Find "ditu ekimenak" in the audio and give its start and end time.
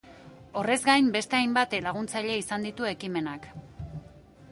2.69-3.47